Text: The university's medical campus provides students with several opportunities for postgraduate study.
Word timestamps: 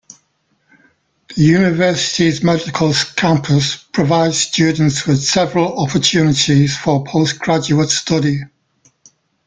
The 1.35 1.43
university's 1.43 2.41
medical 2.43 2.91
campus 3.17 3.75
provides 3.75 4.35
students 4.39 5.05
with 5.05 5.23
several 5.23 5.79
opportunities 5.79 6.75
for 6.75 7.03
postgraduate 7.05 7.91
study. 7.91 8.41